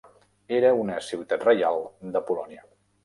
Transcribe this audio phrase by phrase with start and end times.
[0.59, 1.85] Era una ciutat reial
[2.17, 2.65] de Polònia.